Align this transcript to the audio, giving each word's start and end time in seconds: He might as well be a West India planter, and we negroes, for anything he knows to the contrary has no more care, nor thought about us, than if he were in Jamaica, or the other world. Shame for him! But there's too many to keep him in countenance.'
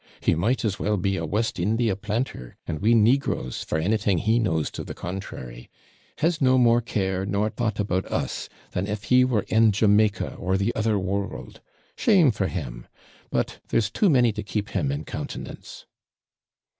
He 0.19 0.33
might 0.33 0.65
as 0.65 0.79
well 0.79 0.97
be 0.97 1.15
a 1.15 1.27
West 1.27 1.59
India 1.59 1.95
planter, 1.95 2.57
and 2.65 2.79
we 2.79 2.95
negroes, 2.95 3.61
for 3.63 3.77
anything 3.77 4.17
he 4.17 4.39
knows 4.39 4.71
to 4.71 4.83
the 4.83 4.95
contrary 4.95 5.69
has 6.17 6.41
no 6.41 6.57
more 6.57 6.81
care, 6.81 7.23
nor 7.23 7.51
thought 7.51 7.79
about 7.79 8.07
us, 8.07 8.49
than 8.71 8.87
if 8.87 9.03
he 9.03 9.23
were 9.23 9.45
in 9.49 9.71
Jamaica, 9.71 10.33
or 10.39 10.57
the 10.57 10.73
other 10.73 10.97
world. 10.97 11.61
Shame 11.95 12.31
for 12.31 12.47
him! 12.47 12.87
But 13.29 13.59
there's 13.67 13.91
too 13.91 14.09
many 14.09 14.31
to 14.31 14.41
keep 14.41 14.69
him 14.69 14.91
in 14.91 15.05
countenance.' 15.05 15.85